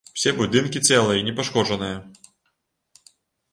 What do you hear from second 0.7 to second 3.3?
цэлыя і непашкоджаныя.